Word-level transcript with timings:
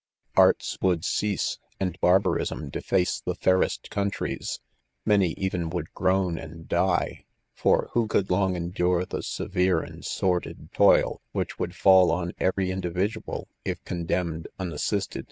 Arts 0.35 0.79
•would' 0.81 1.05
cease., 1.05 1.59
and' 1.79 1.99
barbarism 2.01 2.71
defatee 2.71 3.21
tie 3.23 3.35
fairest 3.35 3.91
countries; 3.91 4.59
many 5.05 5.33
even 5.37 5.69
would 5.69 5.93
grown 5.93 6.39
and' 6.39 6.67
die 6.67 7.05
j 7.19 7.25
for 7.53 7.91
who 7.93 8.07
could 8.07 8.31
loaf 8.31 8.55
endure 8.55 9.05
the 9.05 9.21
severe 9.21 9.79
and 9.81 10.03
sordid 10.03 10.71
toil 10.73 11.21
which 11.33 11.59
wouM 11.59 11.71
fallen 11.75 12.33
every 12.39 12.71
individual* 12.71 13.47
if 13.63 13.83
condemui; 13.83 14.47
mnmshiei 14.59 15.19